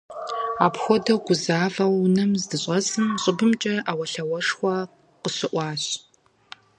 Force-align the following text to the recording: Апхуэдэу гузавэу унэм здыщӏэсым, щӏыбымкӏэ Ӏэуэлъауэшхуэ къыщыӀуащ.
Апхуэдэу 0.65 1.19
гузавэу 1.25 1.93
унэм 2.05 2.31
здыщӏэсым, 2.41 3.07
щӏыбымкӏэ 3.21 3.75
Ӏэуэлъауэшхуэ 3.85 4.75
къыщыӀуащ. 5.21 5.83